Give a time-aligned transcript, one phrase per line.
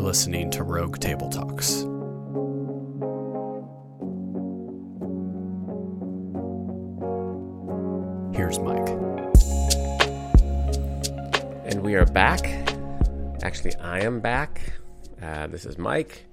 [0.00, 1.82] Listening to Rogue Table Talks.
[8.34, 8.88] Here's Mike.
[11.66, 12.44] And we are back.
[13.42, 14.72] Actually, I am back.
[15.22, 16.26] Uh, this is Mike.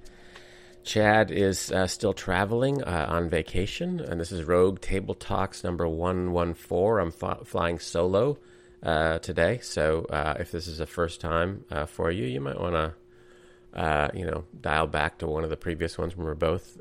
[0.82, 5.86] Chad is uh, still traveling uh, on vacation, and this is Rogue Table Talks number
[5.86, 7.00] 114.
[7.00, 8.38] I'm f- flying solo
[8.82, 12.58] uh, today, so uh, if this is the first time uh, for you, you might
[12.58, 12.94] want to,
[13.74, 16.78] uh, you know, dial back to one of the previous ones when we're both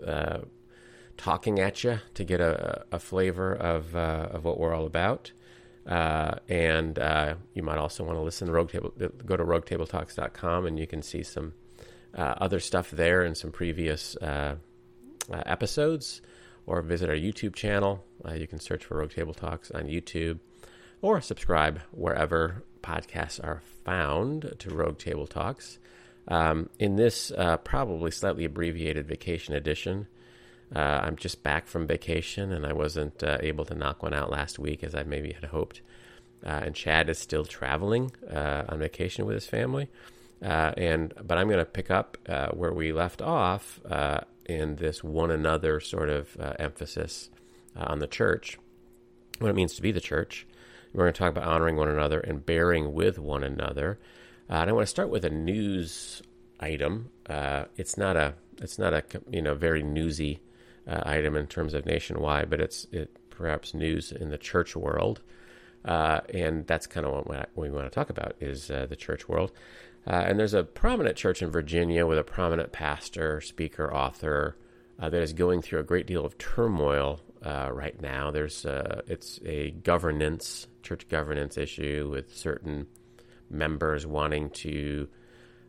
[1.18, 5.32] talking at you to get a, a flavor of of what we're all about.
[5.88, 6.98] and
[7.54, 8.94] you might also want to listen to Rogue Table.
[9.26, 11.54] Go to RogueTableTalks.com, and you can see some
[12.18, 14.56] uh, other stuff there and some previous uh,
[15.32, 16.22] uh, episodes,
[16.66, 18.04] or visit our YouTube channel.
[18.28, 20.40] Uh, you can search for Rogue Table Talks on YouTube,
[21.02, 25.80] or subscribe wherever podcasts are found to Rogue Table Talks.
[26.28, 30.08] Um, in this uh, probably slightly abbreviated vacation edition,
[30.76, 34.60] uh, I'm just back from vacation and I wasn't able to knock one out last
[34.60, 35.82] week as I maybe had hoped.
[36.44, 39.90] and Chad is still traveling on vacation with his family.
[40.44, 44.76] Uh, and but I'm going to pick up uh, where we left off uh, in
[44.76, 47.30] this one another sort of uh, emphasis
[47.76, 48.60] uh, on the church,
[49.40, 50.46] what it means to be the church.
[50.94, 54.00] We're going to talk about honoring one another and bearing with one another.
[54.50, 56.22] Uh, and I want to start with a news
[56.60, 57.10] item.
[57.30, 60.42] it's not a it's not a you know very newsy
[60.88, 65.22] item in terms of nationwide, but it's it, perhaps news in the church world.
[65.84, 69.52] and that's kind of what we want to talk about is the church world.
[70.08, 74.56] Uh, and there's a prominent church in Virginia with a prominent pastor, speaker, author
[75.00, 78.32] uh, that is going through a great deal of turmoil uh, right now.
[78.32, 82.88] There's uh, it's a governance, church governance issue with certain
[83.50, 85.08] members wanting to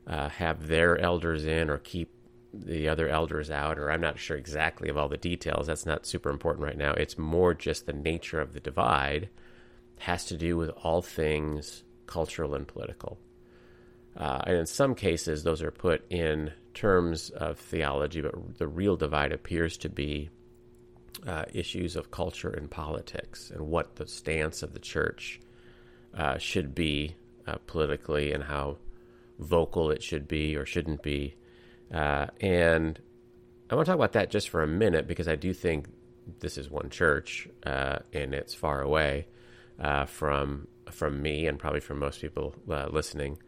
[0.06, 2.10] uh, have their elders in or keep
[2.52, 5.66] the other elders out, or I'm not sure exactly of all the details.
[5.66, 6.92] That's not super important right now.
[6.92, 9.28] It's more just the nature of the divide
[9.98, 13.18] has to do with all things cultural and political.
[14.16, 18.96] Uh, and in some cases, those are put in terms of theology, but the real
[18.96, 20.30] divide appears to be
[21.26, 25.40] uh, issues of culture and politics and what the stance of the church
[26.16, 27.14] uh, should be
[27.48, 28.78] uh, politically and how
[29.38, 31.36] vocal it should be or shouldn't be.
[31.92, 33.00] Uh, and
[33.70, 35.86] I want to talk about that just for a minute because I do think
[36.40, 39.26] this is one church uh, and it's far away
[40.06, 43.38] from from me and probably from most people listening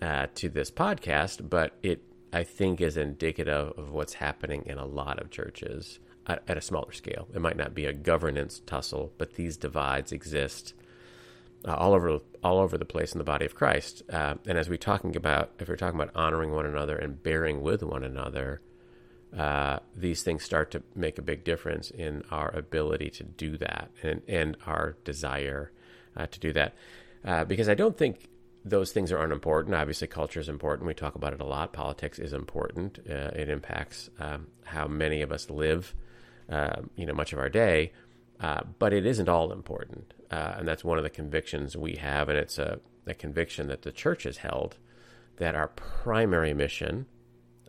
[0.00, 2.02] uh, to this podcast, but it
[2.32, 6.60] I think is indicative of what's happening in a lot of churches at, at a
[6.60, 7.28] smaller scale.
[7.34, 10.74] It might not be a governance tussle, but these divides exist
[11.66, 14.02] uh, all over all over the place in the body of Christ.
[14.10, 17.60] Uh, and as we're talking about, if we're talking about honoring one another and bearing
[17.60, 18.62] with one another,
[19.36, 23.90] uh, these things start to make a big difference in our ability to do that
[24.02, 25.70] and and our desire
[26.16, 26.74] uh, to do that.
[27.24, 28.28] Uh, because I don't think
[28.64, 29.74] those things are unimportant.
[29.74, 30.86] Obviously, culture is important.
[30.86, 31.72] We talk about it a lot.
[31.72, 32.98] Politics is important.
[33.08, 35.94] Uh, it impacts um, how many of us live,
[36.96, 37.92] you know, much of our day.
[38.40, 42.28] Uh, but it isn't all important, uh, and that's one of the convictions we have,
[42.30, 44.78] and it's a, a conviction that the church has held
[45.36, 47.06] that our primary mission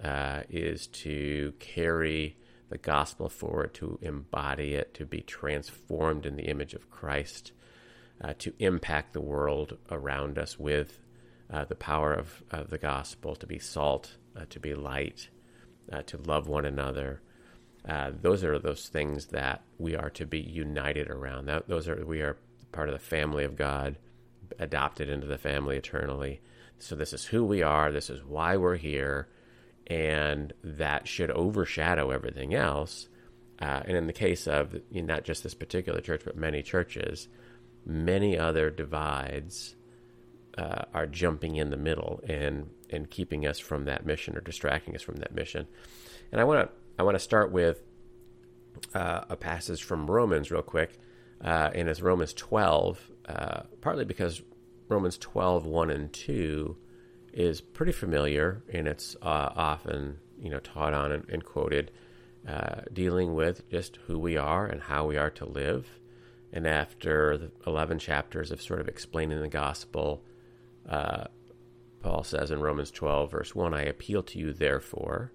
[0.02, 2.38] uh, is to carry
[2.70, 7.52] the gospel forward, to embody it, to be transformed in the image of Christ
[8.24, 11.00] uh, to impact the world around us with
[11.52, 14.16] uh, the power of, of, the gospel, to be salt,
[14.50, 15.30] to be light,
[16.06, 17.22] to love one another.
[17.88, 21.46] Uh, those are those things that we are to be united around.
[21.48, 22.38] That, those are we are
[22.72, 23.98] part of the family of God,
[24.60, 26.42] adopted into the family eternally.
[26.80, 27.92] So this is who we are.
[27.92, 29.28] This is why we're here,
[29.88, 33.08] and that should overshadow everything else.
[33.60, 36.64] Uh, and in the case of you know, not just this particular church, but many
[36.64, 37.28] churches,
[37.86, 39.76] many other divides
[40.58, 44.96] uh, are jumping in the middle and and keeping us from that mission or distracting
[44.96, 45.68] us from that mission.
[46.32, 47.84] And I want to I want to start with
[48.94, 50.98] uh, a passage from Romans real quick,
[51.44, 54.42] uh, and it's Romans 12, uh, partly because
[54.88, 56.78] Romans 12, 1 and 2
[57.34, 61.92] is pretty familiar and it's uh, often you know taught on and, and quoted,
[62.48, 65.88] uh, dealing with just who we are and how we are to live.
[66.54, 70.26] And after the 11 chapters of sort of explaining the gospel,
[70.90, 71.26] uh,
[72.02, 75.32] Paul says in Romans 12, verse 1 I appeal to you, therefore,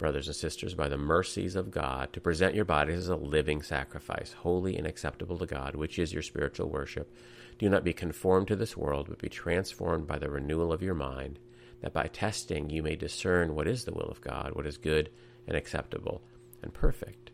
[0.00, 3.62] brothers and sisters, by the mercies of God, to present your bodies as a living
[3.62, 7.14] sacrifice, holy and acceptable to God, which is your spiritual worship.
[7.58, 10.94] Do not be conformed to this world, but be transformed by the renewal of your
[10.94, 11.38] mind,
[11.82, 15.10] that by testing you may discern what is the will of God, what is good
[15.46, 16.22] and acceptable
[16.62, 17.30] and perfect.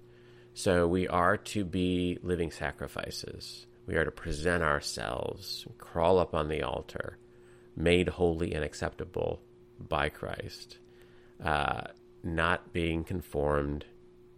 [0.52, 3.66] So we are to be living sacrifices.
[3.86, 7.18] We are to present ourselves, crawl up on the altar,
[7.76, 9.40] made holy and acceptable
[9.78, 10.78] by Christ,
[11.44, 11.82] uh,
[12.26, 13.84] not being conformed,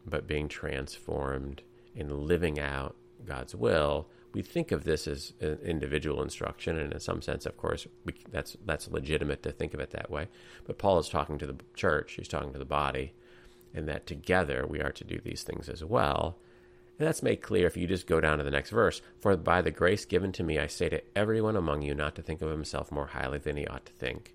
[0.06, 1.62] but being transformed
[1.94, 4.08] in living out God's will.
[4.32, 8.56] We think of this as individual instruction, and in some sense, of course, we, that's
[8.64, 10.28] that's legitimate to think of it that way.
[10.66, 13.14] But Paul is talking to the church; he's talking to the body,
[13.74, 16.38] and that together we are to do these things as well.
[16.98, 19.00] And that's made clear if you just go down to the next verse.
[19.20, 22.22] For by the grace given to me, I say to everyone among you not to
[22.22, 24.34] think of himself more highly than he ought to think,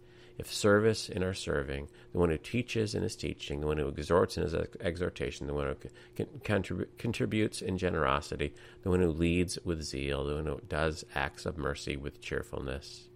[0.37, 3.87] if service in our serving, the one who teaches in his teaching, the one who
[3.87, 5.75] exhorts in his exhortation, the one
[6.15, 11.05] who contrib- contributes in generosity, the one who leads with zeal, the one who does
[11.15, 13.09] acts of mercy with cheerfulness.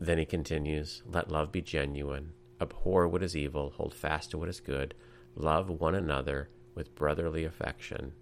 [0.00, 4.48] Then he continues, Let love be genuine, abhor what is evil, hold fast to what
[4.48, 4.94] is good,
[5.36, 8.12] love one another with brotherly affection,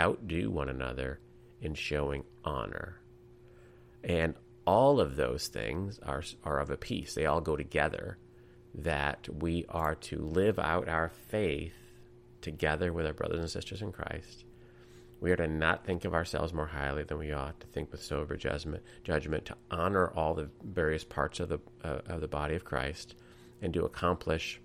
[0.00, 1.20] outdo one another
[1.60, 3.00] in showing honor.
[4.02, 4.34] And
[4.66, 7.14] all of those things are, are of a piece.
[7.14, 8.18] They all go together.
[8.76, 11.74] That we are to live out our faith
[12.40, 14.44] together with our brothers and sisters in Christ.
[15.20, 18.02] We are to not think of ourselves more highly than we ought, to think with
[18.02, 22.54] sober judgment, judgment to honor all the various parts of the, uh, of the body
[22.54, 23.14] of Christ,
[23.62, 24.60] and to accomplish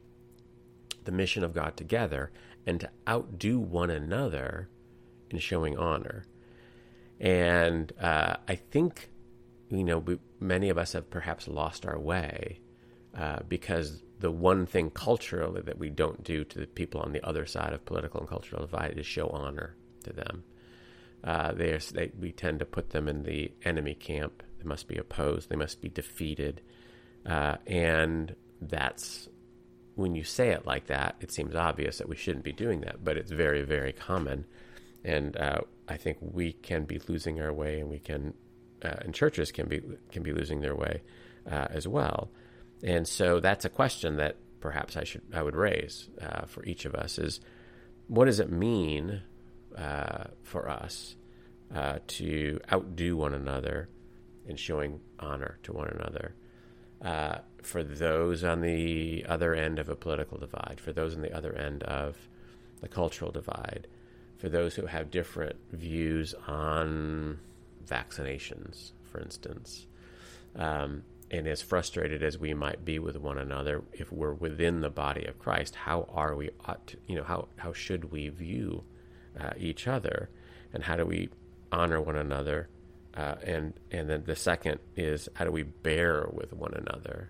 [1.05, 2.31] the mission of God together,
[2.65, 4.69] and to outdo one another
[5.29, 6.25] in showing honor.
[7.19, 9.09] And uh, I think
[9.69, 12.60] you know, we, many of us have perhaps lost our way
[13.18, 17.25] uh, because the one thing culturally that we don't do to the people on the
[17.25, 20.44] other side of political and cultural divide is show honor to them.
[21.24, 24.44] Uh, they, are, they we tend to put them in the enemy camp.
[24.57, 25.50] They must be opposed.
[25.50, 26.62] They must be defeated,
[27.25, 29.27] uh, and that's
[29.95, 31.16] when you say it like that.
[31.19, 34.45] It seems obvious that we shouldn't be doing that, but it's very, very common,
[35.04, 38.33] and uh, I think we can be losing our way, and we can
[38.83, 39.81] uh, and churches can be
[40.11, 41.01] can be losing their way
[41.49, 42.29] uh, as well.
[42.83, 46.85] And so that's a question that perhaps I should I would raise uh, for each
[46.85, 47.39] of us is
[48.07, 49.21] what does it mean
[49.77, 51.15] uh, for us
[51.73, 53.89] uh, to outdo one another
[54.47, 56.33] in showing honor to one another?
[57.01, 61.33] Uh, for those on the other end of a political divide, for those on the
[61.35, 62.17] other end of
[62.81, 63.87] the cultural divide,
[64.37, 67.39] for those who have different views on
[67.89, 69.86] vaccinations, for instance.
[70.56, 74.89] Um, and as frustrated as we might be with one another, if we're within the
[74.89, 78.83] body of Christ, how are we ought to, you know, how, how should we view
[79.39, 80.30] uh, each other?
[80.74, 81.30] And how do we
[81.71, 82.69] honor one another?
[83.15, 87.30] Uh, and, and then the second is how do we bear with one another?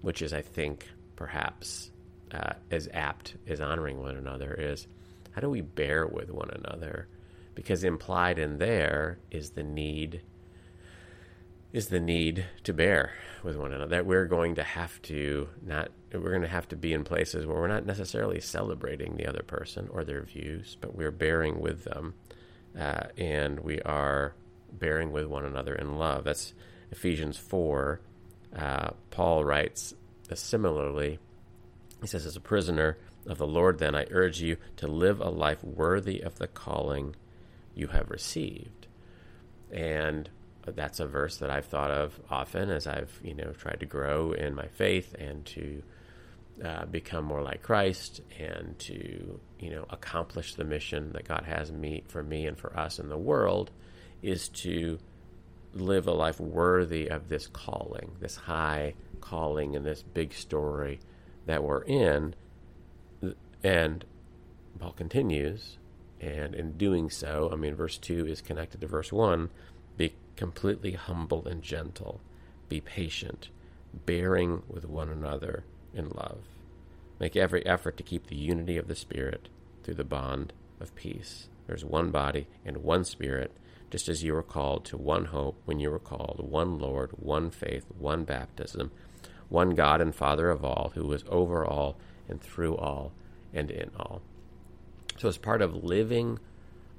[0.00, 0.86] Which is, I think,
[1.16, 1.90] perhaps
[2.32, 4.86] uh, as apt as honoring one another is
[5.32, 7.08] how do we bear with one another?
[7.54, 10.22] Because implied in there is the need
[11.72, 15.90] is the need to bear with one another that we're going to have to not
[16.12, 19.42] we're going to have to be in places where we're not necessarily celebrating the other
[19.42, 22.14] person or their views but we're bearing with them
[22.78, 24.34] uh, and we are
[24.72, 26.24] bearing with one another in love.
[26.24, 26.54] That's
[26.90, 28.00] ephesians 4
[28.56, 29.94] uh, paul writes
[30.32, 31.18] similarly.
[32.00, 35.30] He says as a prisoner of the lord then i urge you to live a
[35.30, 37.16] life worthy of the calling
[37.74, 38.86] you have received.
[39.70, 40.28] And
[40.66, 44.32] that's a verse that I've thought of often as I've, you know, tried to grow
[44.32, 45.82] in my faith and to
[46.64, 51.72] uh, become more like Christ and to, you know, accomplish the mission that God has
[51.72, 53.70] me for me and for us in the world
[54.22, 54.98] is to
[55.74, 61.00] live a life worthy of this calling, this high calling and this big story
[61.46, 62.34] that we're in.
[63.62, 64.04] And
[64.78, 65.78] Paul continues,
[66.24, 69.50] and in doing so, I mean, verse 2 is connected to verse 1
[69.96, 72.20] be completely humble and gentle,
[72.68, 73.50] be patient,
[74.06, 76.40] bearing with one another in love.
[77.20, 79.48] Make every effort to keep the unity of the Spirit
[79.82, 81.48] through the bond of peace.
[81.66, 83.52] There's one body and one Spirit,
[83.90, 87.50] just as you were called to one hope when you were called, one Lord, one
[87.50, 88.90] faith, one baptism,
[89.48, 91.96] one God and Father of all, who is over all
[92.28, 93.12] and through all
[93.52, 94.22] and in all.
[95.18, 96.38] So, as part of living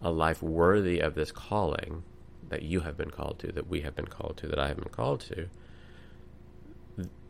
[0.02, 2.04] a life worthy of this calling,
[2.50, 4.78] that you have been called to, that we have been called to, that I have
[4.78, 5.48] been called to,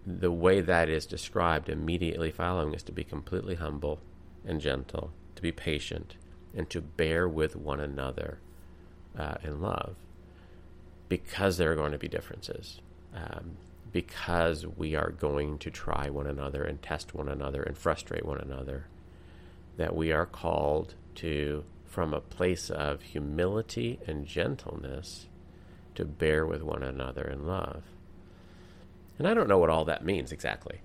[0.06, 4.00] the way that is described immediately following is to be completely humble
[4.46, 6.16] and gentle, to be patient,
[6.56, 8.40] and to bear with one another
[9.18, 9.96] uh, in love
[11.10, 12.82] because there are going to be differences.
[13.14, 13.58] Um,
[13.92, 18.40] because we are going to try one another and test one another and frustrate one
[18.40, 18.88] another,
[19.78, 25.28] that we are called to, from a place of humility and gentleness,
[25.96, 27.84] to bear with one another in love.
[29.18, 30.82] And I don't know what all that means exactly.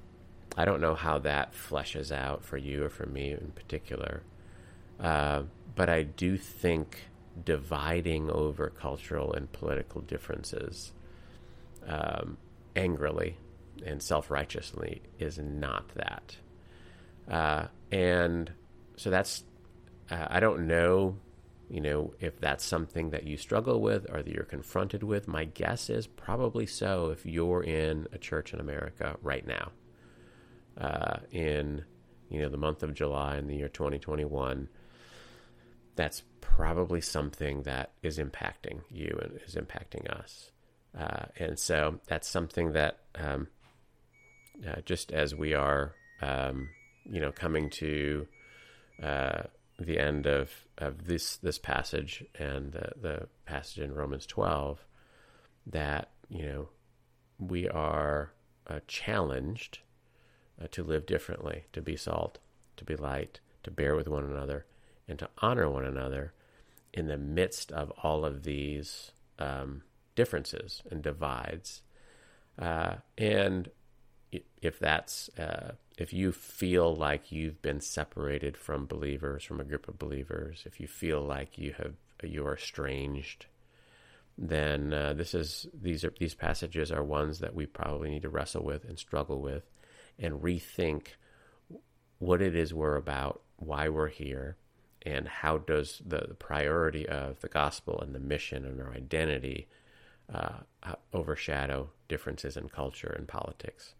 [0.56, 4.22] I don't know how that fleshes out for you or for me in particular.
[4.98, 5.42] Uh,
[5.74, 7.04] but I do think
[7.44, 10.92] dividing over cultural and political differences
[11.86, 12.36] um,
[12.76, 13.36] angrily
[13.84, 16.36] and self righteously is not that.
[17.30, 18.52] Uh, and
[19.00, 19.44] so that's,
[20.10, 21.16] uh, I don't know,
[21.70, 25.26] you know, if that's something that you struggle with or that you're confronted with.
[25.26, 29.70] My guess is probably so if you're in a church in America right now,
[30.76, 31.86] uh, in,
[32.28, 34.68] you know, the month of July in the year 2021.
[35.96, 40.50] That's probably something that is impacting you and is impacting us.
[40.98, 43.48] Uh, and so that's something that um,
[44.68, 46.68] uh, just as we are, um,
[47.10, 48.26] you know, coming to
[49.02, 49.42] uh,
[49.78, 54.84] the end of, of this this passage and the, the passage in Romans 12,
[55.66, 56.68] that, you know,
[57.38, 58.32] we are
[58.66, 59.78] uh, challenged
[60.62, 62.38] uh, to live differently, to be salt,
[62.76, 64.66] to be light, to bear with one another,
[65.08, 66.32] and to honor one another
[66.92, 69.82] in the midst of all of these um,
[70.14, 71.82] differences and divides.
[72.58, 73.70] Uh, and
[74.60, 79.86] if that's uh, if you feel like you've been separated from believers, from a group
[79.86, 81.92] of believers, if you feel like you have
[82.22, 83.44] you are estranged,
[84.38, 88.30] then uh, this is these are these passages are ones that we probably need to
[88.30, 89.64] wrestle with and struggle with,
[90.18, 91.08] and rethink
[92.18, 94.56] what it is we're about, why we're here,
[95.02, 99.68] and how does the, the priority of the gospel and the mission and our identity
[100.32, 100.60] uh,
[101.12, 103.94] overshadow differences in culture and politics.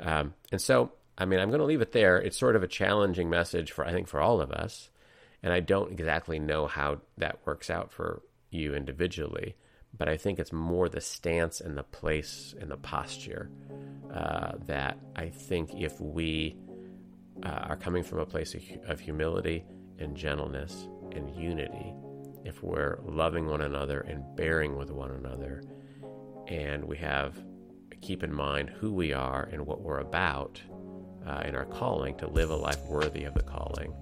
[0.00, 2.16] Um, and so, I mean, I'm going to leave it there.
[2.16, 4.88] It's sort of a challenging message for, I think, for all of us.
[5.42, 9.56] And I don't exactly know how that works out for you individually,
[9.96, 13.50] but I think it's more the stance and the place and the posture
[14.12, 16.56] uh, that I think if we
[17.42, 19.64] uh, are coming from a place of, of humility
[19.98, 21.94] and gentleness and unity,
[22.44, 25.62] if we're loving one another and bearing with one another,
[26.46, 27.38] and we have
[28.00, 30.60] keep in mind who we are and what we're about
[31.26, 33.92] uh, in our calling to live a life worthy of the calling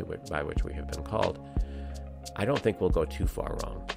[0.00, 1.38] which, by which we have been called,
[2.36, 3.88] I don't think we'll go too far wrong.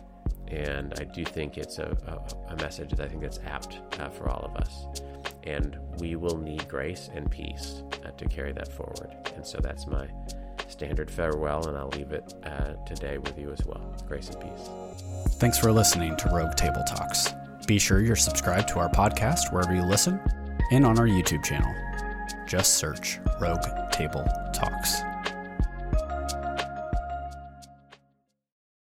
[0.47, 4.09] And I do think it's a, a, a message that I think that's apt uh,
[4.09, 5.01] for all of us.
[5.43, 9.15] And we will need grace and peace uh, to carry that forward.
[9.35, 10.07] And so that's my
[10.67, 13.95] standard farewell, and I'll leave it uh, today with you as well.
[14.07, 14.69] Grace and peace.
[15.35, 17.29] Thanks for listening to Rogue Table Talks.
[17.67, 20.19] Be sure you're subscribed to our podcast wherever you listen
[20.71, 21.73] and on our YouTube channel.
[22.47, 25.14] Just search Rogue Table Talks.